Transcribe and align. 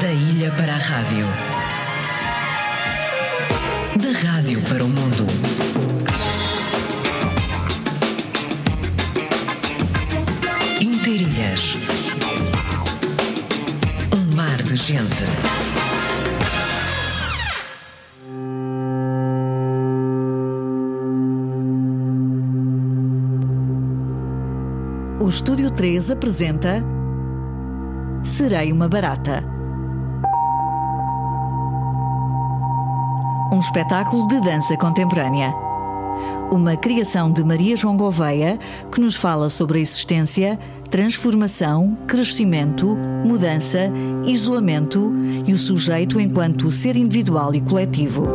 Da 0.00 0.10
ilha 0.10 0.50
para 0.52 0.74
a 0.74 0.78
rádio. 0.78 1.26
Da 4.00 4.30
rádio 4.30 4.62
para 4.62 4.84
o 4.84 4.88
mundo. 4.88 5.26
Interilhas. 10.80 11.76
Um 14.14 14.36
mar 14.36 14.62
de 14.62 14.76
gente. 14.76 15.24
O 25.20 25.28
Estúdio 25.28 25.70
3 25.70 26.10
apresenta 26.12 26.82
Serei 28.24 28.72
uma 28.72 28.88
Barata. 28.88 29.61
Um 33.52 33.58
espetáculo 33.58 34.26
de 34.28 34.40
dança 34.40 34.74
contemporânea. 34.78 35.54
Uma 36.50 36.74
criação 36.74 37.30
de 37.30 37.44
Maria 37.44 37.76
João 37.76 37.98
Gouveia 37.98 38.58
que 38.90 38.98
nos 38.98 39.14
fala 39.14 39.50
sobre 39.50 39.78
a 39.78 39.82
existência, 39.82 40.58
transformação, 40.88 41.94
crescimento, 42.06 42.96
mudança, 42.96 43.92
isolamento 44.24 45.12
e 45.46 45.52
o 45.52 45.58
sujeito 45.58 46.18
enquanto 46.18 46.70
ser 46.70 46.96
individual 46.96 47.54
e 47.54 47.60
coletivo. 47.60 48.26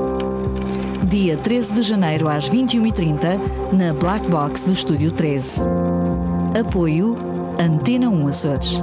Dia 1.10 1.36
13 1.36 1.74
de 1.74 1.82
janeiro 1.82 2.30
às 2.30 2.48
21h30 2.48 3.74
na 3.74 3.96
Black 3.96 4.30
Box 4.30 4.66
do 4.66 4.74
Estúdio 4.74 5.12
13. 5.12 5.62
Apoio 6.60 7.16
Antena 7.60 8.08
1 8.08 8.28
Açores. 8.28 8.80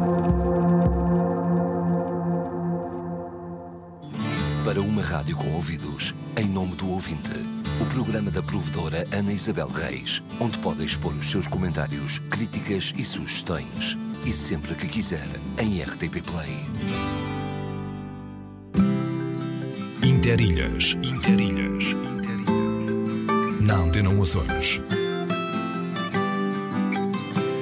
Para 4.65 4.81
uma 4.81 5.03
rádio 5.03 5.37
com 5.37 5.53
ouvidos, 5.53 6.15
em 6.37 6.49
nome 6.49 6.75
do 6.75 6.89
ouvinte, 6.91 7.33
o 7.81 7.87
programa 7.87 8.31
da 8.31 8.43
provedora 8.43 9.07
Ana 9.17 9.33
Isabel 9.33 9.69
Reis, 9.69 10.23
onde 10.41 10.59
pode 10.59 10.85
expor 10.85 11.13
os 11.15 11.31
seus 11.31 11.47
comentários, 11.47 12.19
críticas 12.31 12.93
e 12.97 13.05
sugestões. 13.05 13.97
E 14.27 14.33
sempre 14.33 14.75
que 14.75 14.89
quiser, 14.89 15.29
em 15.59 15.83
RTP 15.83 16.23
Play. 16.23 16.51
Interilhas. 20.03 20.97
Interilhas. 21.03 21.85
Na 23.61 23.77
Antena 23.77 24.11
1 24.11 24.23
Açores. 24.23 24.83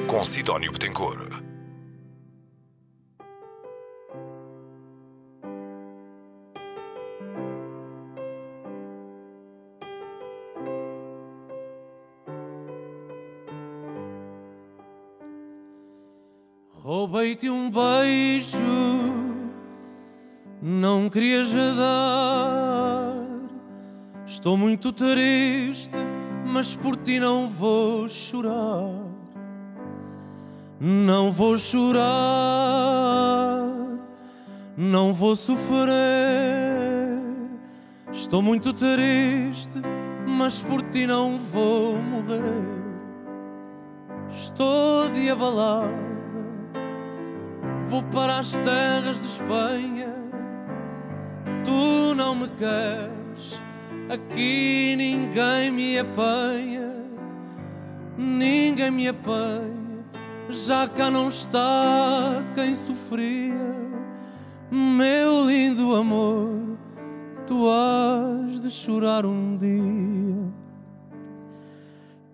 Com 0.07 0.25
Sidónio 0.25 0.73
Betancourt. 0.73 1.42
Roubei-te 16.85 17.49
um 17.49 17.71
beijo, 17.71 18.59
não 20.61 21.09
querias 21.09 21.53
dar. 21.53 23.15
Estou 24.27 24.57
muito 24.57 24.93
triste, 24.93 25.95
mas 26.45 26.75
por 26.75 26.97
ti 26.97 27.21
não 27.21 27.49
vou 27.49 28.09
chorar. 28.09 28.91
Não 30.81 31.31
vou 31.31 31.57
chorar, 31.57 32.01
não 34.77 35.15
vou 35.15 35.37
sofrer. 35.37 35.93
Estou 38.13 38.43
muito 38.43 38.73
triste, 38.73 39.81
mas 40.27 40.61
por 40.61 40.83
ti 40.91 41.07
não 41.07 41.39
vou 41.39 42.03
morrer. 42.03 42.83
Estou 44.29 45.09
de 45.11 45.31
abalado 45.31 46.12
Vou 47.93 48.03
para 48.05 48.39
as 48.39 48.53
terras 48.53 49.21
de 49.21 49.27
Espanha. 49.27 50.15
Tu 51.63 52.15
não 52.15 52.35
me 52.35 52.49
queres, 52.49 53.63
aqui 54.09 54.97
ninguém 54.97 55.71
me 55.71 55.99
apanha, 55.99 56.91
ninguém 58.17 58.91
me 58.91 59.09
apanha. 59.09 60.07
Já 60.49 60.89
cá 60.89 61.11
não 61.11 61.29
está 61.29 62.43
quem 62.55 62.75
sofria, 62.75 63.77
meu 64.71 65.47
lindo 65.47 65.95
amor. 65.95 66.79
Tu 67.47 67.69
has 67.69 68.63
de 68.63 68.71
chorar 68.71 69.27
um 69.27 69.59
dia, 69.59 70.51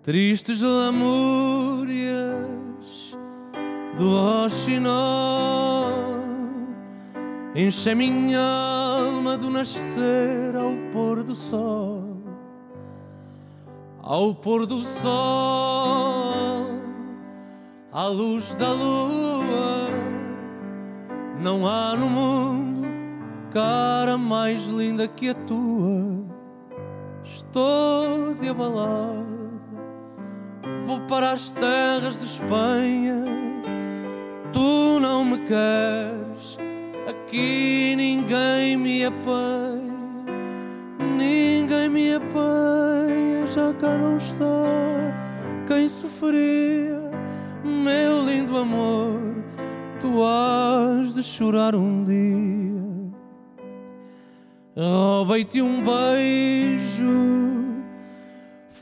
tristes 0.05 0.61
lamúrias 0.61 2.58
do 3.99 4.09
roxinol 4.11 5.99
Enche 7.55 7.93
minha 7.95 8.41
alma 8.41 9.37
do 9.37 9.51
nascer 9.51 10.55
ao 10.55 10.73
pôr 10.93 11.25
do 11.25 11.35
sol. 11.35 12.05
Ao 14.01 14.33
pôr 14.33 14.65
do 14.65 14.85
sol 14.85 16.69
À 17.93 18.07
luz 18.07 18.55
da 18.55 18.73
lua. 18.73 19.89
Não 21.41 21.67
há 21.67 21.97
no 21.97 22.09
mundo 22.09 22.87
cara 23.51 24.17
mais 24.17 24.65
linda 24.67 25.09
que 25.09 25.31
a 25.31 25.35
tua. 25.35 26.25
Estou 27.25 28.35
de 28.35 28.49
abalada 28.49 29.27
Vou 30.87 31.01
para 31.01 31.33
as 31.33 31.51
terras 31.51 32.21
de 32.21 32.27
Espanha 32.27 33.48
tu 34.53 35.01
não 35.01 35.25
me 35.25 35.39
queres, 35.39 36.59
aqui 37.09 37.95
ninguém 37.97 38.77
me 38.77 39.05
apanha, 39.05 40.25
ninguém 41.17 41.89
me 41.89 42.15
apanha, 42.15 43.47
já 43.47 43.73
cá 43.75 43.97
não 43.99 44.17
está 44.17 44.69
quem 45.67 45.89
sofria, 45.89 47.11
meu 47.63 48.25
lindo 48.25 48.57
amor, 48.57 49.21
tu 50.01 50.23
has 50.25 51.15
de 51.15 51.23
chorar 51.23 51.75
um 51.75 52.05
dia. 52.05 52.79
Roubei-te 54.75 55.61
um 55.61 55.83
beijo, 55.83 57.05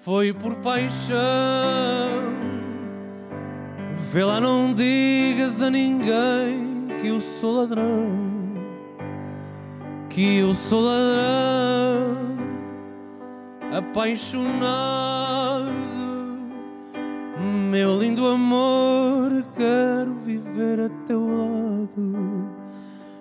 foi 0.04 0.32
por 0.32 0.54
paixão 0.56 1.16
Vê 4.16 4.24
lá, 4.24 4.40
não 4.40 4.72
digas 4.72 5.60
a 5.60 5.68
ninguém 5.68 6.88
que 7.02 7.08
eu 7.08 7.20
sou 7.20 7.58
ladrão, 7.58 8.08
que 10.08 10.38
eu 10.38 10.54
sou 10.54 10.80
ladrão, 10.80 12.16
apaixonado. 13.76 15.66
Meu 17.70 17.98
lindo 17.98 18.26
amor, 18.26 19.44
quero 19.54 20.14
viver 20.24 20.80
a 20.80 20.88
teu 21.06 21.20
lado. 21.20 22.48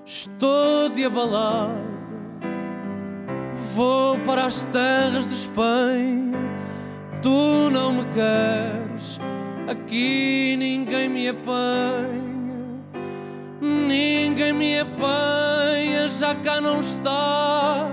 Estou 0.06 0.88
de 0.96 1.04
abalado, 1.04 1.74
vou 3.76 4.18
para 4.20 4.46
as 4.46 4.64
terras 4.72 5.28
de 5.28 5.36
Espanha. 5.36 6.40
Tu 7.22 7.70
não 7.70 7.92
me 7.92 8.06
queres 8.14 9.20
Aqui 9.68 10.56
ninguém 10.58 11.10
me 11.10 11.28
apanha, 11.28 12.84
ninguém 13.60 14.54
me 14.54 14.80
apanha, 14.80 16.08
já 16.08 16.36
cá 16.36 16.62
não 16.62 16.82
está 16.82 17.90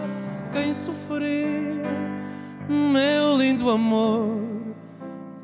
quem 0.53 0.75
sofria. 0.75 1.91
Meu 2.69 3.39
lindo 3.39 3.71
amor, 3.71 4.43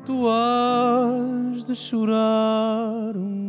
tu 0.05 0.27
has 0.29 1.63
de 1.63 1.75
chorar 1.75 3.17
um 3.17 3.48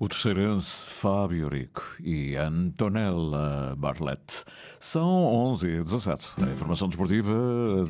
O 0.00 0.08
terceirense 0.08 0.80
Fábio 0.82 1.48
Rico 1.48 1.82
e 1.98 2.36
Antonella 2.36 3.74
Bartlett 3.76 4.44
são 4.78 5.08
11 5.08 5.66
e 5.66 5.78
17. 5.78 6.26
A 6.40 6.52
informação 6.52 6.86
desportiva, 6.86 7.32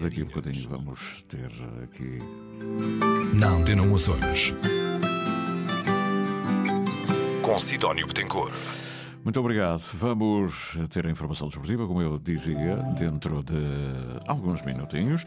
daqui 0.00 0.22
a 0.22 0.24
bocadinho 0.24 0.70
vamos 0.70 1.22
ter 1.28 1.52
aqui. 1.82 2.18
Antena 3.44 3.82
1 3.82 3.94
Açores. 3.94 4.54
Com 7.42 7.60
Sidónio 7.60 8.06
Betancourt. 8.06 8.54
Muito 9.28 9.40
obrigado. 9.40 9.82
Vamos 9.92 10.78
ter 10.88 11.06
a 11.06 11.10
informação 11.10 11.48
desportiva, 11.48 11.86
como 11.86 12.00
eu 12.00 12.18
dizia, 12.18 12.76
dentro 12.98 13.42
de 13.42 13.58
alguns 14.26 14.62
minutinhos. 14.62 15.22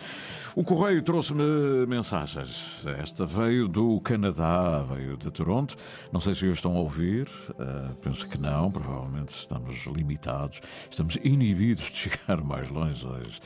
O 0.56 0.64
correio 0.64 1.04
trouxe-me 1.04 1.86
mensagens. 1.88 2.84
Esta 2.98 3.28
veio 3.28 3.68
do 3.68 4.02
Canadá, 4.02 4.82
veio 4.82 5.16
de 5.18 5.30
Toronto. 5.30 5.76
Não 6.12 6.20
sei 6.20 6.34
se 6.34 6.48
o 6.48 6.52
estão 6.52 6.76
a 6.78 6.80
ouvir. 6.80 7.28
Uh, 7.52 7.94
penso 8.02 8.28
que 8.28 8.40
não. 8.40 8.72
Provavelmente 8.72 9.36
estamos 9.36 9.86
limitados, 9.86 10.62
estamos 10.90 11.20
inibidos 11.24 11.86
de 11.92 11.98
chegar 12.10 12.44
mais 12.44 12.72
longe 12.72 13.06
hoje. 13.06 13.40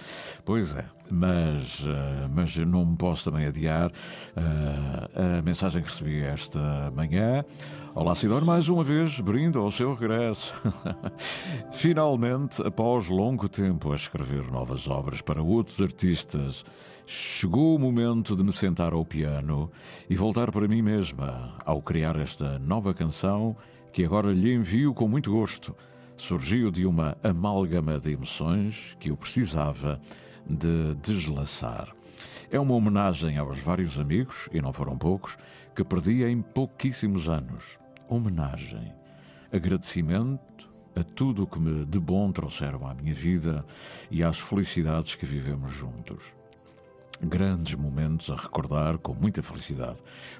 Pois 0.45 0.73
é, 0.73 0.85
mas, 1.11 1.81
uh, 1.81 2.29
mas 2.33 2.55
não 2.55 2.85
me 2.85 2.95
posso 2.95 3.29
também 3.29 3.45
adiar 3.45 3.89
uh, 3.91 5.39
a 5.39 5.41
mensagem 5.41 5.81
que 5.81 5.89
recebi 5.89 6.21
esta 6.21 6.93
manhã. 6.95 7.43
Olá, 7.97 8.13
Sidónio, 8.13 8.45
mais 8.45 8.67
uma 8.67 8.83
vez 8.83 9.21
brindo 9.21 9.57
ao 9.57 9.71
seu 9.71 9.95
regresso. 9.95 10.53
Finalmente, 11.71 12.61
após 12.61 13.07
longo 13.07 13.47
tempo 13.47 13.93
a 13.93 13.95
escrever 13.95 14.51
novas 14.51 14.85
obras 14.85 15.21
para 15.21 15.41
outros 15.41 15.81
artistas, 15.81 16.65
chegou 17.05 17.73
o 17.73 17.79
momento 17.79 18.35
de 18.35 18.43
me 18.43 18.51
sentar 18.51 18.91
ao 18.91 19.05
piano 19.05 19.71
e 20.09 20.15
voltar 20.17 20.51
para 20.51 20.67
mim 20.67 20.81
mesma 20.81 21.55
ao 21.65 21.81
criar 21.81 22.17
esta 22.17 22.59
nova 22.59 22.93
canção 22.93 23.55
que 23.93 24.03
agora 24.03 24.33
lhe 24.33 24.53
envio 24.53 24.93
com 24.93 25.07
muito 25.07 25.31
gosto. 25.31 25.73
Surgiu 26.17 26.71
de 26.71 26.85
uma 26.85 27.15
amálgama 27.23 27.97
de 27.97 28.11
emoções 28.11 28.97
que 28.99 29.09
eu 29.09 29.15
precisava 29.15 30.01
de 30.45 30.95
deslaçar. 30.95 31.95
É 32.51 32.59
uma 32.59 32.75
homenagem 32.75 33.37
aos 33.37 33.57
vários 33.57 33.97
amigos, 33.97 34.49
e 34.51 34.61
não 34.61 34.73
foram 34.73 34.97
poucos, 34.97 35.37
que 35.73 35.81
perdi 35.81 36.25
em 36.25 36.41
pouquíssimos 36.41 37.29
anos 37.29 37.84
homenagem, 38.09 38.93
agradecimento 39.51 40.69
a 40.95 41.03
tudo 41.03 41.43
o 41.43 41.47
que 41.47 41.59
me 41.59 41.85
de 41.85 41.99
bom 41.99 42.31
trouxeram 42.31 42.87
à 42.87 42.93
minha 42.93 43.13
vida 43.13 43.65
e 44.09 44.23
às 44.23 44.39
felicidades 44.39 45.15
que 45.15 45.25
vivemos 45.25 45.71
juntos. 45.73 46.33
Grandes 47.21 47.75
momentos 47.75 48.29
a 48.29 48.35
recordar 48.35 48.97
com 48.97 49.13
muita 49.13 49.43
felicidade. 49.43 49.97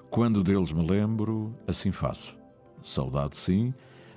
Quando 0.09 0.43
deles 0.43 0.71
me 0.71 0.85
lembro, 0.85 1.53
assim 1.67 1.91
faço. 1.91 2.37
Saudade, 2.81 3.35
sim, 3.37 3.73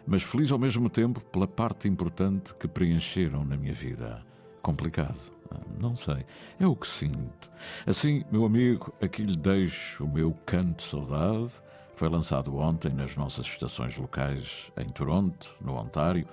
mas 0.06 0.22
feliz 0.22 0.52
ao 0.52 0.58
mesmo 0.58 0.88
tempo 0.88 1.20
pela 1.20 1.46
parte 1.46 1.88
importante 1.88 2.54
que 2.54 2.68
preencheram 2.68 3.44
na 3.44 3.56
minha 3.56 3.74
vida. 3.74 4.24
Complicado, 4.62 5.32
não 5.80 5.96
sei, 5.96 6.24
é 6.58 6.66
o 6.66 6.76
que 6.76 6.86
sinto. 6.86 7.50
Assim, 7.86 8.24
meu 8.30 8.44
amigo, 8.44 8.92
aqui 9.00 9.22
lhe 9.22 9.36
deixo 9.36 10.04
o 10.04 10.08
meu 10.08 10.32
canto 10.44 10.78
de 10.78 10.90
saudade 10.90 11.52
foi 11.98 12.08
lançado 12.08 12.56
ontem 12.56 12.92
nas 12.92 13.16
nossas 13.16 13.44
estações 13.44 13.96
locais 13.96 14.70
em 14.76 14.84
Toronto, 14.84 15.56
no 15.60 15.74
Ontário, 15.74 16.28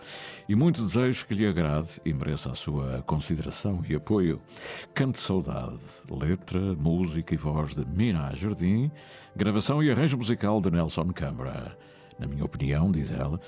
e 0.47 0.55
muito 0.55 0.79
desejo 0.79 1.25
que 1.25 1.33
lhe 1.33 1.47
agrade 1.47 1.99
e 2.05 2.13
mereça 2.13 2.51
a 2.51 2.53
sua 2.53 3.01
consideração 3.01 3.83
e 3.89 3.95
apoio. 3.95 4.39
Cante 4.93 5.17
Saudade, 5.17 5.81
letra, 6.07 6.59
música 6.75 7.33
e 7.33 7.37
voz 7.37 7.73
de 7.73 7.83
Mina 7.83 8.31
Jardim, 8.35 8.91
gravação 9.35 9.81
e 9.81 9.89
arranjo 9.89 10.17
musical 10.17 10.61
de 10.61 10.69
Nelson 10.69 11.11
Câmara. 11.11 11.75
Na 12.19 12.27
minha 12.27 12.45
opinião, 12.45 12.91
diz 12.91 13.11
ela, 13.11 13.41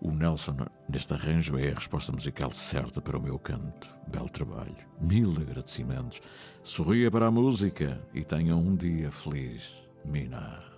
o 0.00 0.10
Nelson 0.10 0.56
neste 0.88 1.14
arranjo 1.14 1.56
é 1.56 1.70
a 1.70 1.74
resposta 1.74 2.12
musical 2.12 2.50
certa 2.50 3.00
para 3.00 3.16
o 3.16 3.22
meu 3.22 3.38
canto. 3.38 3.88
Belo 4.08 4.28
trabalho, 4.28 4.76
mil 5.00 5.30
agradecimentos. 5.40 6.20
Sorria 6.64 7.12
para 7.12 7.28
a 7.28 7.30
música 7.30 8.00
e 8.12 8.24
tenha 8.24 8.56
um 8.56 8.74
dia 8.74 9.12
feliz. 9.12 9.72
Mina. 10.04 10.69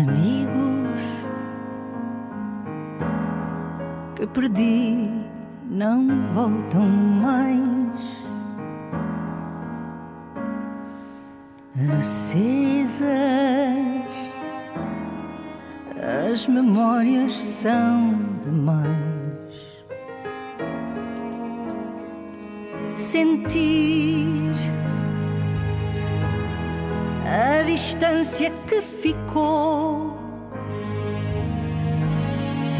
Amigos 0.00 1.02
que 4.16 4.26
perdi 4.26 5.10
não 5.68 6.06
voltam 6.34 6.99
Sentir 23.40 24.54
a 27.24 27.62
distância 27.62 28.52
que 28.68 28.82
ficou. 28.82 30.18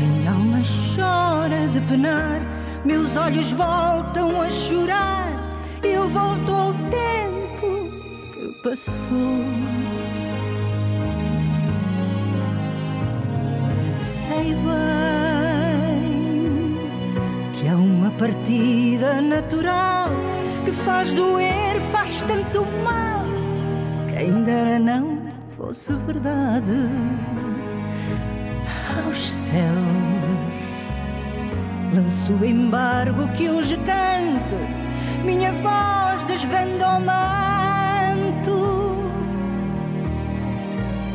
Minha 0.01 0.33
alma 0.33 0.61
chora 0.95 1.69
de 1.69 1.81
penar, 1.83 2.43
meus 2.85 3.17
olhos 3.17 3.53
voltam 3.53 4.43
a 4.43 4.51
chorar. 4.51 5.33
Eu 5.83 6.09
volto 6.09 6.53
ao 6.53 6.75
tempo 6.91 7.91
que 8.33 8.63
passou. 8.63 9.45
sei 14.01 14.55
bem 14.55 14.71
que 17.53 17.69
é 17.69 17.75
uma 17.75 18.11
partida 18.13 19.21
natural 19.21 20.30
faz 21.01 21.15
doer, 21.15 21.81
faz 21.91 22.21
tanto 22.21 22.67
mal. 22.85 23.25
Quem 24.07 24.45
dera 24.45 24.79
não 24.79 25.19
fosse 25.57 25.95
verdade. 25.95 26.91
Aos 29.07 29.31
céus 29.31 29.61
lanço 31.95 32.35
o 32.35 32.45
embargo 32.45 33.27
que 33.29 33.49
hoje 33.49 33.79
canto, 33.79 34.57
minha 35.25 35.53
voz 35.53 36.23
desvenda 36.25 36.87
o 36.91 37.01
manto. 37.01 38.61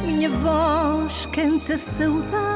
Minha 0.04 0.32
voz 0.32 1.28
canta 1.28 1.78
saudade. 1.78 2.55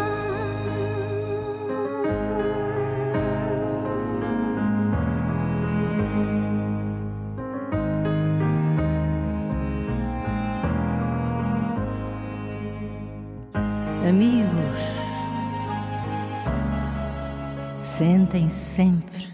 Sentem 17.90 18.48
sempre 18.52 19.28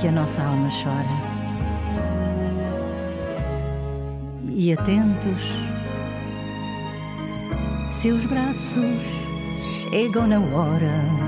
que 0.00 0.06
a 0.06 0.12
nossa 0.12 0.40
alma 0.40 0.68
chora. 0.70 1.28
E 4.54 4.72
atentos, 4.72 5.42
seus 7.88 8.24
braços 8.26 9.02
chegam 9.90 10.28
na 10.28 10.38
hora. 10.38 11.27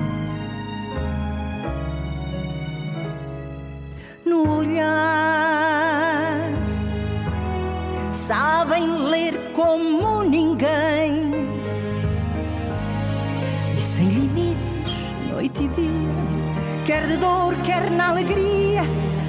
Na 18.01 18.09
alegria, 18.09 18.81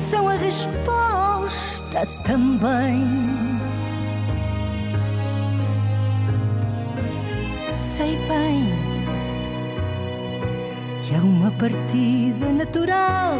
são 0.02 0.30
a 0.30 0.34
resposta 0.36 2.08
também. 2.24 3.06
Sei 7.74 8.16
bem 8.30 8.66
que 11.04 11.16
há 11.16 11.20
uma 11.20 11.52
partida 11.52 12.48
natural 12.54 13.36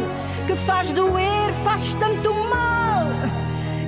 que 0.46 0.54
faz 0.54 0.92
doer, 0.92 1.52
faz 1.64 1.94
tanto 1.94 2.34
mal. 2.34 3.06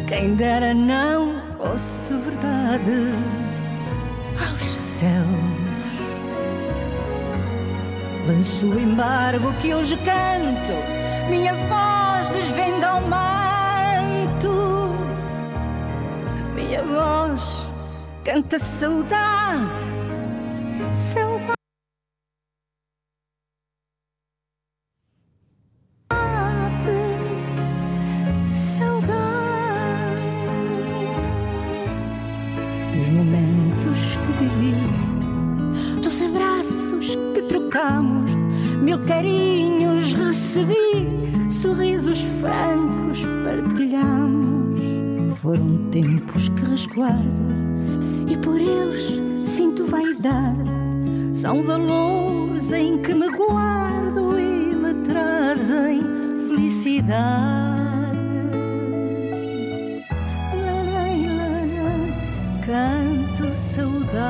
Quem 0.07 0.35
dera 0.35 0.73
não 0.73 1.43
fosse 1.59 2.15
verdade 2.15 3.13
aos 4.39 4.75
céus 4.75 5.55
Lanço 8.27 8.67
o 8.67 8.81
embargo 8.81 9.53
que 9.61 9.75
hoje 9.75 9.99
canto, 9.99 11.04
minha 11.29 11.55
voz 11.55 12.29
desvenda 12.29 12.95
o 12.95 13.01
manto, 13.09 14.97
minha 16.55 16.83
voz 16.83 17.69
canta 18.25 18.59
saudade, 18.59 19.93
saudade. 20.93 21.55
saudade 28.49 29.05
Dos 32.97 33.09
momentos 33.09 34.17
que 34.17 34.33
vivi, 34.45 34.75
dos 36.03 36.23
abraços 36.23 37.17
que 37.35 37.43
trocamos, 37.43 38.31
mil 38.81 38.99
carinhos 39.05 40.13
recebi. 40.13 40.84
Foram 45.45 45.91
tempos 45.91 46.49
que 46.49 46.65
resguardo 46.65 47.21
e 48.31 48.35
por 48.39 48.59
eles 48.59 49.47
sinto 49.47 49.85
vaidade. 49.85 50.71
São 51.35 51.63
valores 51.63 52.73
em 52.73 52.97
que 52.97 53.13
me 53.13 53.29
guardo 53.29 54.39
e 54.41 54.75
me 54.75 54.95
trazem 55.05 56.01
felicidade. 56.49 57.85
canto 62.65 63.55
saudade. 63.55 64.25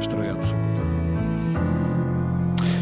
Estreia 0.00 0.32
absoluta. 0.32 0.82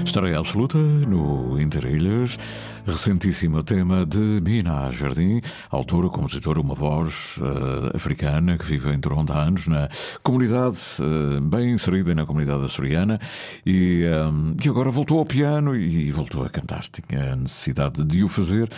Estreia 0.06 0.38
absoluta 0.38 0.78
no 0.78 1.60
Interilhas. 1.60 2.38
Recentíssimo 2.86 3.62
tema 3.62 4.06
de 4.06 4.40
Mina 4.42 4.90
Jardim, 4.90 5.40
autora, 5.70 6.08
compositora, 6.08 6.60
uma 6.60 6.74
voz 6.74 7.36
uh, 7.38 7.94
africana 7.94 8.56
que 8.56 8.64
vive 8.64 8.90
em 8.90 8.98
Toronto 8.98 9.32
há 9.32 9.42
anos, 9.42 9.66
na 9.66 9.88
comunidade, 10.22 10.78
uh, 11.00 11.40
bem 11.40 11.72
inserida 11.72 12.14
na 12.14 12.24
comunidade 12.24 12.64
açoriana, 12.64 13.20
e 13.66 14.04
um, 14.28 14.54
que 14.54 14.68
agora 14.68 14.90
voltou 14.90 15.18
ao 15.18 15.26
piano 15.26 15.76
e 15.76 16.10
voltou 16.10 16.42
a 16.42 16.48
cantar. 16.48 16.82
Tinha 16.84 17.32
a 17.32 17.36
necessidade 17.36 18.02
de 18.02 18.24
o 18.24 18.28
fazer 18.28 18.68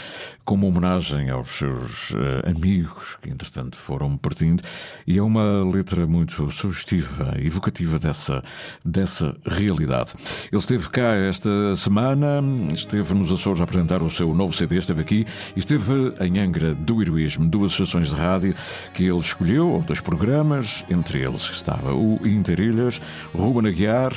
como 0.44 0.66
homenagem 0.66 1.30
aos 1.30 1.48
seus 1.50 2.10
uh, 2.10 2.50
amigos 2.56 3.16
que, 3.22 3.30
entretanto, 3.30 3.76
foram 3.76 4.16
partindo, 4.16 4.62
e 5.06 5.18
é 5.18 5.22
uma 5.22 5.64
letra 5.64 6.06
muito 6.06 6.50
sugestiva, 6.50 7.34
evocativa 7.38 7.98
dessa, 7.98 8.42
dessa 8.84 9.36
realidade. 9.46 10.12
Ele 10.50 10.60
esteve 10.60 10.90
cá 10.90 11.14
esta 11.14 11.76
semana, 11.76 12.42
esteve 12.74 13.14
nos 13.14 13.32
Açores 13.32 13.60
a 13.60 13.64
apresentar 13.64 13.91
o 14.00 14.08
seu 14.08 14.32
novo 14.32 14.52
CD, 14.52 14.78
esteve 14.78 15.00
aqui 15.00 15.26
e 15.56 15.58
esteve 15.58 16.14
em 16.20 16.38
Angra 16.38 16.72
do 16.72 17.02
Heroísmo, 17.02 17.48
duas 17.48 17.72
estações 17.72 18.10
de 18.10 18.14
rádio 18.14 18.54
que 18.94 19.02
ele 19.02 19.18
escolheu, 19.18 19.70
ou 19.70 19.82
dois 19.82 20.00
programas, 20.00 20.84
entre 20.88 21.20
eles 21.20 21.42
estava 21.50 21.92
o 21.92 22.20
Interilhas, 22.24 23.00
Ruben 23.34 23.68
Aguiar, 23.68 24.12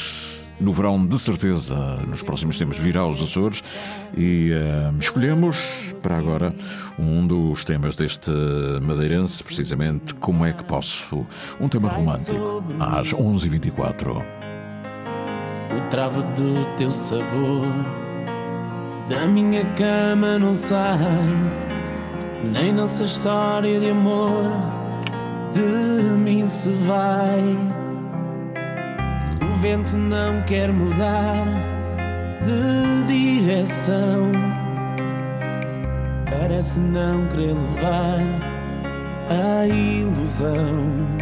no 0.59 0.71
verão, 0.71 1.05
de 1.05 1.19
certeza, 1.19 1.75
nos 2.07 2.23
próximos 2.23 2.57
tempos 2.57 2.77
virá 2.77 3.01
aos 3.01 3.21
Açores 3.21 3.63
e 4.15 4.51
uh, 4.51 4.97
escolhemos 4.99 5.93
para 6.01 6.17
agora 6.17 6.53
um 6.97 7.25
dos 7.27 7.65
temas 7.65 7.95
deste 7.95 8.31
madeirense, 8.81 9.43
precisamente 9.43 10.13
Como 10.15 10.45
é 10.45 10.53
que 10.53 10.63
posso? 10.63 11.25
Um 11.59 11.67
tema 11.67 11.89
romântico, 11.89 12.63
às 12.79 13.13
11h24. 13.13 14.23
O 15.75 15.89
travo 15.89 16.21
do 16.21 16.75
teu 16.77 16.91
sabor 16.91 18.04
da 19.07 19.27
minha 19.27 19.63
cama 19.75 20.39
não 20.39 20.55
sai, 20.55 20.97
nem 22.43 22.71
nossa 22.71 23.03
história 23.03 23.79
de 23.79 23.91
amor 23.91 24.51
de 25.53 26.09
mim 26.17 26.47
se 26.47 26.71
vai. 26.71 27.57
O 29.41 29.55
vento 29.57 29.95
não 29.95 30.41
quer 30.43 30.71
mudar 30.71 31.45
de 32.43 33.07
direção, 33.07 34.31
parece 36.29 36.79
não 36.79 37.27
querer 37.27 37.53
levar 37.53 38.55
a 39.29 39.67
ilusão. 39.67 41.15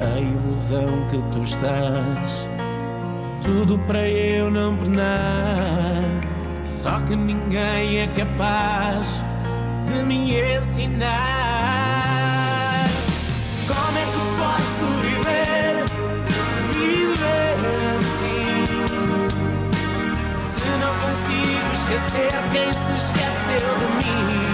A 0.00 0.20
ilusão 0.20 1.08
que 1.08 1.16
tu 1.32 1.42
estás 1.44 2.53
tudo 3.44 3.78
para 3.80 4.08
eu 4.08 4.50
não 4.50 4.74
penar. 4.76 6.02
Só 6.64 6.98
que 7.00 7.14
ninguém 7.14 8.00
é 8.00 8.06
capaz 8.08 9.22
de 9.86 10.02
me 10.02 10.34
ensinar. 10.56 11.04
Como 13.68 13.98
é 13.98 14.04
que 14.04 14.18
posso 14.40 14.86
viver, 15.02 15.84
viver 16.72 17.56
assim? 17.96 18.66
Se 20.32 20.64
não 20.80 20.94
consigo 21.04 21.68
esquecer 21.74 22.32
quem 22.50 22.72
se 22.72 22.92
esqueceu 22.96 23.70
de 23.78 23.86
mim. 24.06 24.53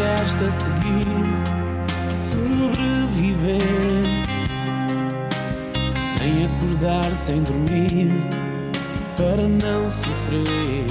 Me 0.00 0.06
resta 0.06 0.50
seguir, 0.50 1.06
sobreviver, 2.14 3.60
sem 5.92 6.46
acordar, 6.46 7.10
sem 7.14 7.42
dormir, 7.42 8.10
para 9.16 9.46
não 9.46 9.90
sofrer. 9.90 10.86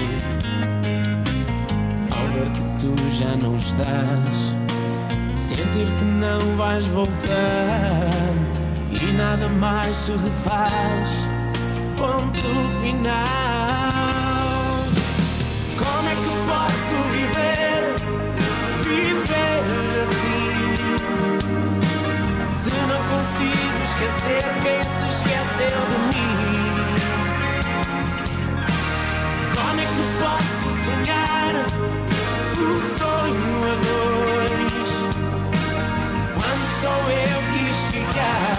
Ao 2.15 2.27
ver 2.27 2.49
que 2.51 2.61
tu 2.79 2.95
já 3.11 3.35
não 3.41 3.55
estás, 3.57 4.53
sentir 5.35 5.87
que 5.97 6.05
não 6.05 6.39
vais 6.55 6.85
voltar 6.87 8.09
e 8.91 9.11
nada 9.13 9.49
mais 9.49 9.95
se 9.95 10.11
refaz 10.11 11.27
ponto 11.97 12.49
final. 12.83 13.19
Como 15.77 16.09
é 16.09 16.15
que 16.15 16.31
posso 16.45 16.95
viver, 17.11 17.78
viver 18.89 19.61
assim? 20.03 20.49
Se 22.41 22.73
não 22.87 23.01
consigo 23.11 23.77
esquecer 23.83 24.43
quem 24.63 24.79
se 24.83 25.05
esqueceu 25.15 25.79
de 25.89 25.97
mim. 26.09 26.35
Como 29.55 29.79
é 29.79 29.85
que 29.85 30.05
posso 30.23 30.67
sonhar 30.85 31.53
o 32.57 32.69
sonho 32.97 33.51
a 33.63 33.75
dois? 33.87 34.91
Quando 36.35 36.65
sou 36.81 37.01
eu 37.11 37.39
quis 37.53 37.77
ficar 37.91 38.57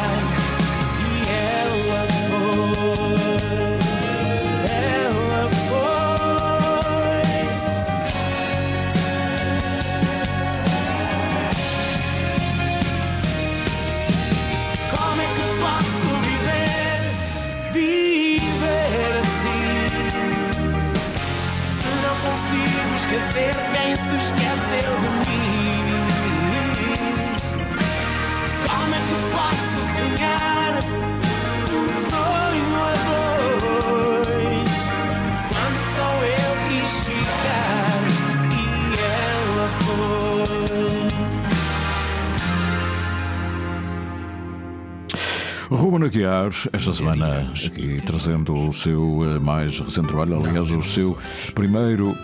e 1.07 1.11
ela 1.59 2.03
foi. 2.29 3.70
Aguiar, 46.21 46.51
esta 46.75 46.93
semana 46.93 47.51
aqui 47.67 48.03
trazendo 48.05 48.55
o 48.55 48.73
seu 48.75 49.21
eh, 49.25 49.39
mais 49.39 49.81
recente 49.81 50.09
trabalho, 50.09 50.45
aliás, 50.45 50.71
o 50.71 50.83
seu 50.83 51.17
primeiro 51.55 52.15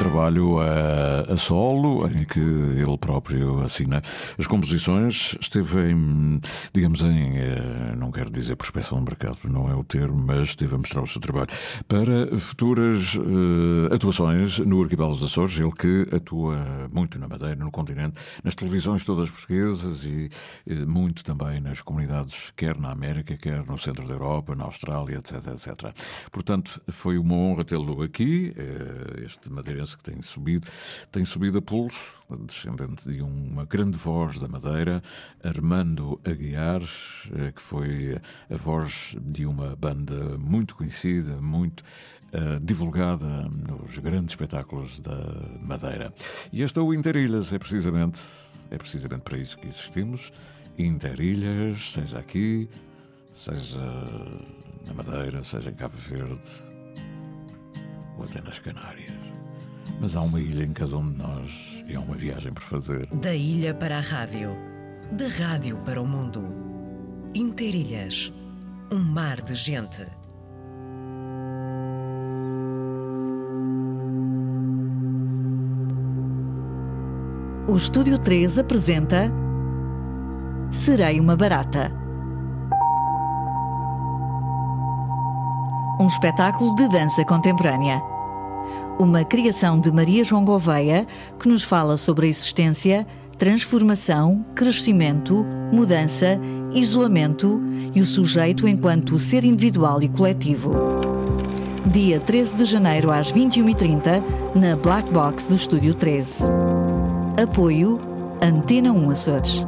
trabalho 0.00 0.58
a, 0.60 1.30
a, 1.30 1.36
solo, 1.36 2.06
em 2.06 2.24
que 2.24 2.40
ele 2.40 2.96
próprio 2.96 3.60
assina 3.60 4.00
as 4.38 4.46
composições. 4.46 5.36
Esteve 5.38 5.90
em, 5.90 6.40
digamos, 6.72 7.02
em, 7.02 7.36
eh, 7.36 7.94
não 7.98 8.10
quero 8.10 8.30
dizer 8.30 8.56
prospecção 8.56 8.98
do 8.98 9.04
mercado, 9.04 9.38
não 9.44 9.70
é 9.70 9.74
o 9.74 9.84
termo, 9.84 10.16
mas 10.16 10.48
esteve 10.48 10.74
a 10.74 10.78
mostrar 10.78 11.02
o 11.02 11.06
seu 11.06 11.20
trabalho 11.20 11.48
para 11.86 12.34
futuras 12.38 13.14
uh, 13.16 13.94
atuações 13.94 14.58
no 14.60 14.82
Arquipélago 14.82 15.14
dos 15.14 15.24
Açores. 15.24 15.60
Ele 15.60 15.72
que 15.72 16.16
atua 16.16 16.88
muito 16.90 17.18
na 17.18 17.28
Madeira, 17.28 17.56
no 17.56 17.70
continente, 17.70 18.14
nas 18.42 18.54
televisões 18.54 19.04
todas 19.04 19.28
portuguesas 19.28 20.04
e 20.04 20.30
uh, 20.66 20.88
muito 20.88 21.22
também 21.22 21.60
nas 21.60 21.82
comunidades, 21.82 22.52
quer 22.56 22.78
na 22.78 22.90
América, 22.90 23.36
quer 23.36 23.66
no 23.66 23.76
centro 23.76 24.06
da 24.08 24.14
Europa, 24.14 24.54
na 24.54 24.64
Austrália, 24.64 25.18
etc, 25.18 25.46
etc. 25.48 25.94
Portanto, 26.32 26.80
foi 26.88 27.18
uma 27.18 27.34
honra 27.34 27.64
tê-lo 27.64 28.02
aqui, 28.02 28.54
uh, 28.56 29.24
este 29.24 29.52
madeirense 29.52 29.90
que 30.00 30.10
tem 30.10 30.22
subido, 30.22 30.70
tem 31.12 31.24
subido 31.24 31.58
a 31.58 31.62
pulso, 31.62 32.22
descendente 32.46 33.10
de 33.10 33.20
uma 33.20 33.64
grande 33.64 33.98
voz 33.98 34.38
da 34.38 34.48
Madeira, 34.48 35.02
Armando 35.42 36.20
Aguiar, 36.24 36.82
eh, 36.82 37.52
que 37.52 37.60
foi 37.60 38.18
a 38.48 38.56
voz 38.56 39.16
de 39.20 39.44
uma 39.44 39.76
banda 39.76 40.36
muito 40.38 40.74
conhecida, 40.74 41.40
muito 41.40 41.84
Uh, 42.32 42.60
divulgada 42.60 43.26
nos 43.48 43.98
grandes 43.98 44.34
espetáculos 44.34 45.00
da 45.00 45.18
Madeira. 45.60 46.14
E 46.52 46.62
este 46.62 46.78
é 46.78 46.80
o 46.80 46.94
Interilhas, 46.94 47.52
é 47.52 47.58
precisamente, 47.58 48.20
é 48.70 48.78
precisamente 48.78 49.22
para 49.22 49.36
isso 49.36 49.58
que 49.58 49.66
existimos. 49.66 50.32
Interilhas, 50.78 51.90
seja 51.90 52.20
aqui, 52.20 52.68
seja 53.32 53.80
na 54.86 54.94
Madeira, 54.94 55.42
seja 55.42 55.70
em 55.70 55.74
Cabo 55.74 55.96
Verde 55.96 56.48
ou 58.16 58.24
até 58.24 58.40
nas 58.42 58.60
Canárias. 58.60 59.29
Mas 59.98 60.16
há 60.16 60.20
uma 60.20 60.40
ilha 60.40 60.64
em 60.64 60.72
cada 60.72 60.96
um 60.96 61.10
de 61.10 61.18
nós 61.18 61.50
e 61.86 61.96
há 61.96 62.00
uma 62.00 62.16
viagem 62.16 62.52
por 62.52 62.62
fazer. 62.62 63.06
Da 63.06 63.34
ilha 63.34 63.74
para 63.74 63.98
a 63.98 64.00
rádio, 64.00 64.50
da 65.12 65.28
rádio 65.28 65.78
para 65.78 66.00
o 66.00 66.06
mundo. 66.06 66.42
Interilhas, 67.34 68.32
um 68.92 68.98
mar 68.98 69.40
de 69.40 69.54
gente. 69.54 70.04
O 77.68 77.76
Estúdio 77.76 78.18
3 78.18 78.58
apresenta 78.58 79.32
Serei 80.72 81.20
uma 81.20 81.36
Barata. 81.36 81.92
Um 86.00 86.06
espetáculo 86.06 86.74
de 86.74 86.88
dança 86.88 87.24
contemporânea. 87.24 88.09
Uma 89.00 89.24
criação 89.24 89.80
de 89.80 89.90
Maria 89.90 90.22
João 90.22 90.44
Gouveia 90.44 91.06
que 91.38 91.48
nos 91.48 91.62
fala 91.62 91.96
sobre 91.96 92.26
a 92.26 92.28
existência, 92.28 93.06
transformação, 93.38 94.44
crescimento, 94.54 95.42
mudança, 95.72 96.38
isolamento 96.74 97.58
e 97.94 98.02
o 98.02 98.04
sujeito 98.04 98.68
enquanto 98.68 99.18
ser 99.18 99.42
individual 99.42 100.02
e 100.02 100.08
coletivo. 100.10 100.74
Dia 101.90 102.20
13 102.20 102.56
de 102.56 102.66
janeiro 102.66 103.10
às 103.10 103.32
21h30 103.32 104.22
na 104.54 104.76
Black 104.76 105.10
Box 105.10 105.46
do 105.46 105.54
Estúdio 105.54 105.94
13. 105.94 106.44
Apoio 107.42 107.98
Antena 108.42 108.92
1 108.92 109.10
Açores. 109.10 109.64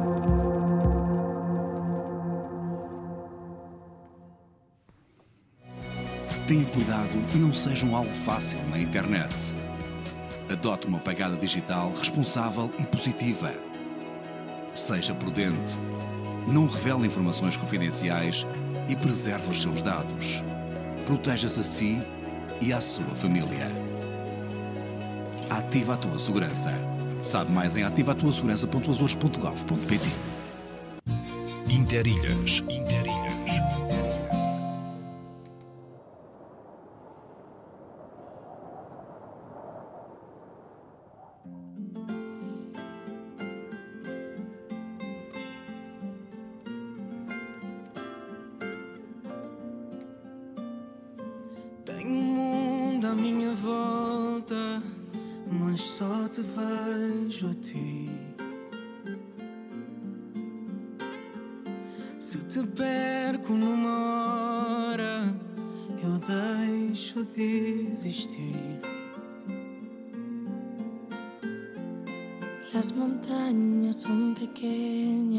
Tenha 6.47 6.65
cuidado 6.65 7.23
e 7.33 7.37
não 7.37 7.53
seja 7.53 7.85
um 7.85 7.95
algo 7.95 8.11
fácil 8.11 8.59
na 8.69 8.77
internet. 8.77 9.53
Adote 10.51 10.87
uma 10.87 10.99
pegada 10.99 11.37
digital 11.37 11.91
responsável 11.91 12.69
e 12.77 12.85
positiva. 12.85 13.53
Seja 14.73 15.15
prudente. 15.15 15.79
Não 16.45 16.67
revele 16.67 17.07
informações 17.07 17.55
confidenciais 17.55 18.45
e 18.89 18.95
preserve 18.97 19.51
os 19.51 19.61
seus 19.61 19.81
dados. 19.81 20.43
Proteja-se 21.05 21.61
a 21.61 21.63
si 21.63 22.01
e 22.59 22.73
à 22.73 22.81
sua 22.81 23.15
família. 23.15 23.71
Ativa 25.49 25.93
a 25.93 25.97
tua 25.97 26.19
segurança. 26.19 26.73
Sabe 27.21 27.53
mais 27.53 27.77
em 27.77 27.83
ativatuasegurança.azores.gov.pt 27.83 30.09
Interilhas. 31.69 32.59
Tenho 32.67 33.02
à 53.13 53.15
minha 53.15 53.53
volta, 53.53 54.81
mas 55.47 55.81
só 55.81 56.27
te 56.27 56.41
vejo 56.41 57.51
a 57.51 57.53
ti. 57.53 58.09
Se 62.17 62.39
te 62.39 62.65
perco 62.65 63.53
numa 63.53 64.89
hora, 64.89 65.35
eu 66.03 66.13
deixo 66.17 67.23
de 67.23 67.91
existir. 67.91 68.81
Las 72.73 72.91
montañas 72.91 73.97
son 73.97 74.33
pequeñas 74.33 75.32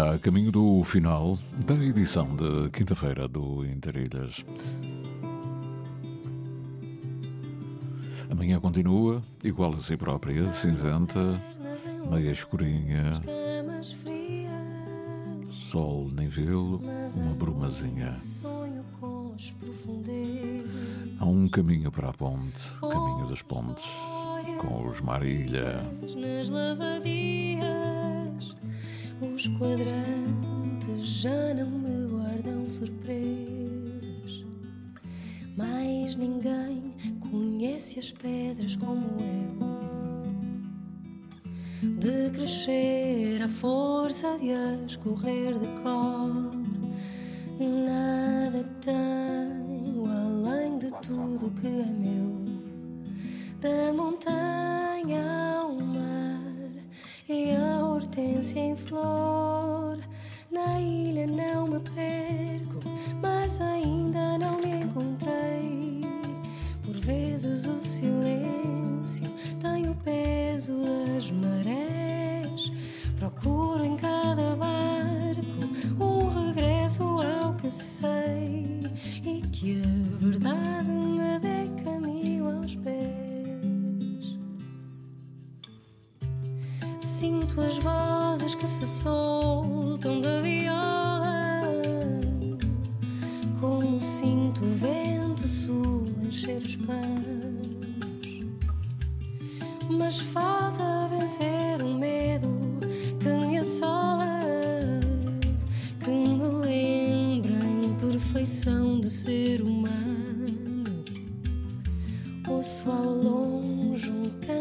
Já 0.00 0.14
a 0.14 0.18
caminho 0.18 0.50
do 0.50 0.82
final 0.82 1.36
da 1.66 1.74
edição 1.74 2.34
de 2.34 2.70
quinta-feira 2.70 3.28
do 3.28 3.66
Interilhas. 3.66 4.42
Amanhã 8.30 8.58
continua, 8.58 9.22
igual 9.44 9.74
a 9.74 9.76
si 9.76 9.98
própria, 9.98 10.50
cinzenta, 10.52 11.20
meia 12.10 12.30
escurinha, 12.30 13.10
sol 15.52 16.08
nem 16.14 16.28
vê-lo, 16.28 16.80
uma 17.16 17.34
brumazinha. 17.34 18.10
Há 21.18 21.24
um 21.26 21.46
caminho 21.46 21.92
para 21.92 22.08
a 22.08 22.14
ponte, 22.14 22.72
caminho 22.80 23.26
das 23.28 23.42
pontes, 23.42 23.84
com 24.62 24.88
os 24.88 25.02
Marília. 25.02 25.86
nas 26.16 26.48
lavadias. 26.48 27.79
Os 29.20 29.46
quadrantes 29.58 31.04
já 31.04 31.54
não 31.54 31.68
me 31.70 32.08
guardam 32.08 32.66
surpresas. 32.66 34.44
Mais 35.58 36.16
ninguém 36.16 36.94
conhece 37.30 37.98
as 37.98 38.10
pedras 38.12 38.76
como 38.76 39.06
eu. 39.20 39.60
De 41.98 42.30
crescer 42.30 43.42
à 43.42 43.48
força 43.48 44.38
de 44.38 44.52
as 44.52 44.96
correr 44.96 45.52
de 45.58 45.66
cor. 45.82 46.32
Nada 47.60 48.64
tenho 48.80 50.06
além 50.06 50.78
de 50.78 50.90
tudo 51.02 51.50
que 51.60 51.66
é 51.66 51.92
meu 51.92 52.40
da 53.60 53.92
montanha 53.92 54.49
hortência 58.50 58.58
em 58.58 58.74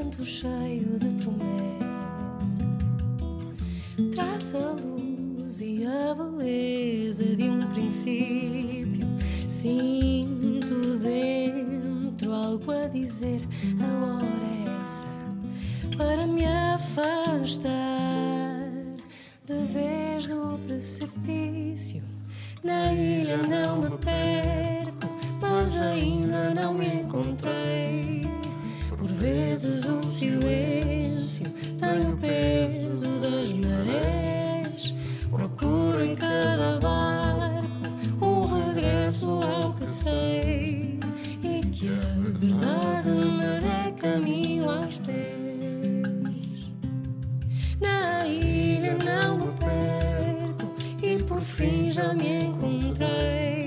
canto 0.09 0.25
cheio 0.25 0.97
de 0.97 1.23
promessa. 1.23 2.63
Traz 4.15 4.55
a 4.55 4.71
luz 4.81 5.61
e 5.61 5.85
a 5.85 6.15
beleza 6.15 7.35
de 7.35 7.43
um 7.43 7.59
princípio. 7.59 9.07
Sinto 9.47 10.97
dentro 10.99 12.33
algo 12.33 12.71
a 12.71 12.87
dizer. 12.87 13.41
A 13.79 14.15
hora 14.15 14.45
é 14.45 14.83
essa 14.83 15.07
para 15.95 16.25
me 16.25 16.45
afastar 16.45 17.69
de 19.45 19.57
vez 19.71 20.25
do 20.25 20.59
precipício. 20.65 22.01
Na 22.63 22.91
ilha 22.93 23.37
não 23.37 23.81
me 23.81 23.89
perco, 23.97 25.07
mas 25.39 25.77
ainda 25.77 26.55
não 26.55 26.73
me 26.73 26.87
encontrei. 26.87 27.78
Vezes 29.19 29.83
o 29.83 30.01
silêncio 30.01 31.43
tem 31.77 32.09
o 32.09 32.15
peso 32.15 33.19
das 33.19 33.51
marés. 33.51 34.95
Procuro 35.29 36.05
em 36.05 36.15
cada 36.15 36.79
barco 36.79 38.25
um 38.25 38.67
regresso 38.67 39.25
ao 39.43 39.73
que 39.73 39.85
sei 39.85 40.99
e 41.43 41.59
que 41.67 41.89
a 41.89 42.39
verdade 42.39 43.09
me 43.09 43.59
dê 43.59 43.91
caminho 44.01 44.69
aos 44.69 44.97
pés. 44.99 46.71
Na 47.81 48.25
ilha 48.25 48.97
não 49.03 49.37
me 49.37 49.51
perco 49.57 50.73
e 51.03 51.21
por 51.23 51.41
fim 51.41 51.91
já 51.91 52.13
me 52.13 52.45
encontrei. 52.45 53.58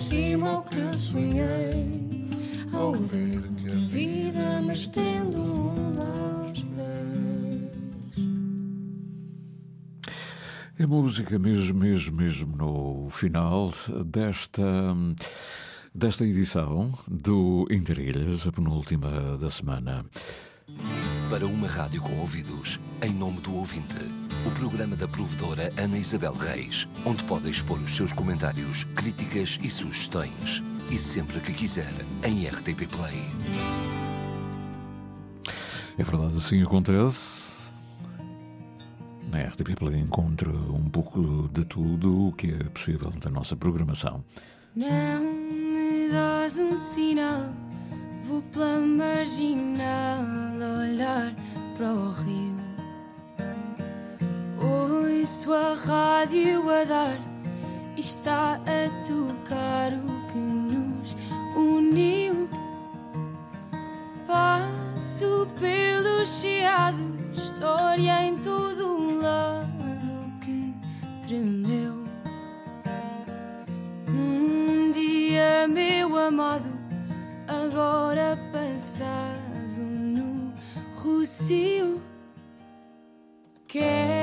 Aproximo 0.00 0.48
ao 0.48 0.62
que 0.62 0.98
sonhei. 0.98 2.30
Ao 2.72 2.92
ver 2.92 3.42
que 3.56 3.68
a 3.68 3.74
vida 3.74 4.62
me 4.62 4.72
estende 4.72 5.36
o 5.36 5.40
mundo 5.40 6.00
aos 6.00 6.62
pés. 6.62 7.70
É 10.78 10.86
música 10.86 11.38
mesmo, 11.38 11.80
mesmo, 11.80 12.16
mesmo 12.16 12.56
no 12.56 13.10
final 13.10 13.70
desta, 14.06 14.96
desta 15.94 16.24
edição 16.24 16.90
do 17.06 17.66
Interilhas, 17.70 18.46
a 18.46 18.52
penúltima 18.52 19.36
da 19.36 19.50
semana. 19.50 20.06
Para 21.28 21.46
uma 21.46 21.68
rádio 21.68 22.00
com 22.00 22.18
ouvidos, 22.20 22.80
em 23.02 23.12
nome 23.12 23.40
do 23.40 23.54
ouvinte, 23.54 23.98
o 24.46 24.50
programa 24.52 24.96
da 24.96 25.06
provedora 25.06 25.72
Ana 25.78 25.98
Isabel 25.98 26.32
Reis, 26.32 26.88
onde 27.04 27.22
pode 27.24 27.50
expor 27.50 27.78
os 27.78 27.94
seus 27.94 28.12
comentários, 28.12 28.84
críticas 28.84 29.58
e 29.62 29.68
sugestões. 29.68 30.62
E 30.90 30.96
sempre 30.98 31.40
que 31.40 31.52
quiser, 31.52 31.92
em 32.24 32.46
RTP 32.46 32.86
Play. 32.88 33.24
É 35.98 36.02
verdade, 36.02 36.36
assim 36.36 36.62
acontece. 36.62 37.50
Na 39.30 39.42
RTP 39.42 39.76
Play 39.76 40.00
encontra 40.00 40.50
um 40.50 40.88
pouco 40.88 41.48
de 41.52 41.64
tudo 41.64 42.28
o 42.28 42.32
que 42.32 42.52
é 42.52 42.64
possível 42.64 43.10
da 43.10 43.30
nossa 43.30 43.54
programação. 43.54 44.24
Não 44.74 45.22
me 45.22 46.08
dás 46.10 46.56
um 46.56 46.76
sinal, 46.76 47.52
vou 48.24 48.42
pela 48.42 48.80
marginal 48.80 50.24
olhar 50.80 51.34
para 51.76 51.92
o 51.92 52.10
rio. 52.10 52.59
Ouço 55.30 55.52
a 55.52 55.74
rádio 55.74 56.68
a 56.68 56.82
dar, 56.82 57.16
está 57.96 58.54
a 58.54 59.06
tocar 59.06 59.92
o 59.92 60.26
que 60.26 60.38
nos 60.38 61.16
uniu. 61.54 62.48
Passo 64.26 65.46
pelos 65.56 66.28
chiados, 66.40 66.98
história 67.32 68.24
em 68.24 68.38
todo 68.38 68.88
um 68.88 69.20
lado 69.20 70.32
que 70.40 70.74
tremeu. 71.22 72.04
Um 74.08 74.90
dia, 74.90 75.68
meu 75.68 76.18
amado, 76.18 76.76
agora 77.46 78.36
passado 78.52 79.78
no 79.78 80.52
Rocio. 80.92 82.02
Quer 83.68 84.19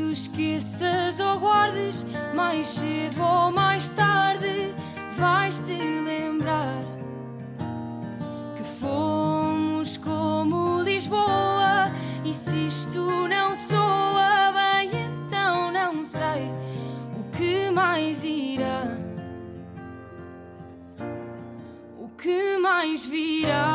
tu 0.00 0.12
esqueças 0.12 1.20
ou 1.20 1.38
guardes, 1.38 2.06
mais 2.34 2.68
cedo 2.68 3.22
ou 3.22 3.52
mais 3.52 3.90
tarde, 3.90 4.74
vais-te 5.18 5.74
lembrar 5.74 6.84
que 8.56 8.64
fomos 8.80 9.98
como 9.98 10.82
Lisboa. 10.82 11.92
E 12.24 12.32
se 12.32 12.68
isto 12.68 13.28
não 13.28 13.54
soa 13.54 14.52
bem, 14.52 14.90
então 15.04 15.70
não 15.70 16.02
sei 16.02 16.50
o 17.18 17.36
que 17.36 17.70
mais 17.70 18.24
irá. 18.24 19.00
mais 22.80 23.04
virá? 23.04 23.69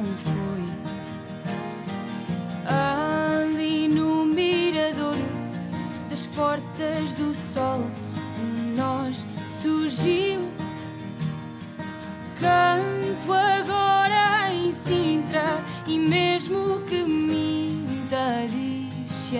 Não 0.00 0.16
foi. 0.16 0.64
Ali 2.66 3.88
no 3.88 4.24
miradouro 4.24 5.28
das 6.08 6.26
portas 6.28 7.12
do 7.14 7.34
sol, 7.34 7.82
um 8.40 8.76
nós 8.76 9.26
surgiu. 9.48 10.48
Canto 12.40 13.32
agora 13.32 14.52
em 14.52 14.72
Sintra 14.72 15.62
e 15.86 15.98
mesmo 15.98 16.80
que 16.88 17.02
minta, 17.02 18.46
diz 18.48 19.30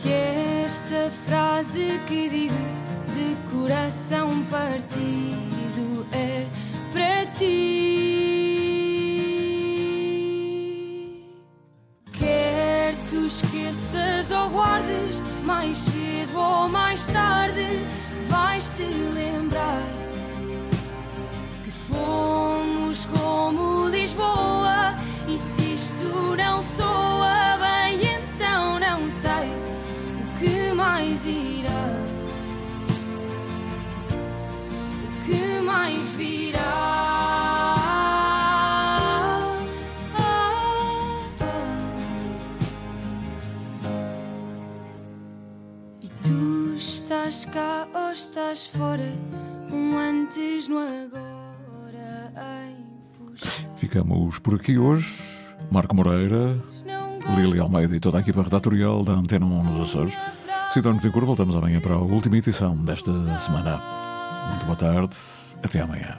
que 0.00 0.10
esta 0.10 1.10
frase 1.26 2.00
que 2.06 2.28
digo 2.30 2.54
de 3.14 3.36
coração 3.50 4.44
partido 4.44 5.59
esqueças 13.50 14.30
ou 14.30 14.48
guardes, 14.50 15.20
mais 15.44 15.76
cedo 15.76 16.38
ou 16.38 16.68
mais 16.68 17.04
tarde 17.06 17.66
vais 18.28 18.70
te 18.76 18.84
lembrar 18.84 19.82
que 21.64 21.70
fomos 21.70 23.06
como 23.06 23.88
Lisboa. 23.88 24.49
Estás 47.10 47.44
cá 47.46 47.88
ou 47.92 48.12
estás 48.12 48.66
fora, 48.66 49.12
um 49.72 49.98
antes 49.98 50.68
no 50.68 50.78
agora 50.78 52.32
em. 52.68 52.86
Ficamos 53.74 54.38
por 54.38 54.54
aqui 54.54 54.78
hoje. 54.78 55.12
Marco 55.72 55.96
Moreira, 55.96 56.56
Lili 57.36 57.58
Almeida 57.58 57.96
e 57.96 57.98
toda 57.98 58.18
a 58.18 58.20
equipa 58.20 58.44
redatorial 58.44 59.02
da 59.02 59.14
Antena 59.14 59.44
1 59.44 59.64
nos 59.64 59.80
Açores. 59.80 60.16
Cidadão 60.72 60.98
de 60.98 61.02
Vigor, 61.02 61.24
voltamos 61.24 61.56
amanhã 61.56 61.80
para 61.80 61.94
a 61.94 61.98
última 61.98 62.38
edição 62.38 62.76
desta 62.76 63.12
semana. 63.38 63.82
Muito 64.50 64.66
boa 64.66 64.76
tarde, 64.76 65.16
até 65.64 65.80
amanhã. 65.80 66.16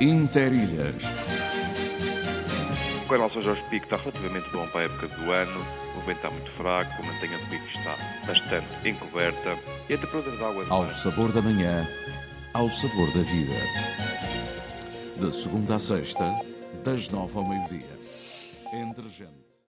Interilhas. 0.00 1.23
O 3.04 3.06
canal 3.06 3.30
São 3.30 3.42
Jorge 3.42 3.62
Pico 3.68 3.84
está 3.84 3.98
relativamente 3.98 4.48
bom 4.50 4.66
para 4.68 4.80
a 4.80 4.84
época 4.84 5.08
do 5.08 5.30
ano, 5.30 5.66
o 5.94 6.00
vento 6.06 6.16
está 6.16 6.30
muito 6.30 6.50
fraco, 6.52 6.90
a 6.90 7.06
mantenha 7.06 7.36
do 7.36 7.46
pico 7.50 7.66
está 7.66 7.94
bastante 8.26 8.88
encoberta 8.88 9.58
e 9.90 9.94
a 9.94 9.98
temperatura 9.98 10.36
da 10.38 10.48
água... 10.48 10.66
Ao 10.70 10.86
sabor 10.88 11.30
da 11.30 11.42
manhã, 11.42 11.86
ao 12.54 12.66
sabor 12.68 13.06
da 13.12 13.20
vida. 13.20 13.52
De 15.18 15.36
segunda 15.36 15.76
a 15.76 15.78
sexta, 15.78 16.34
das 16.82 17.10
nove 17.10 17.36
ao 17.36 17.46
meio-dia. 17.46 17.98
Entre 18.72 19.06
gente. 19.08 19.43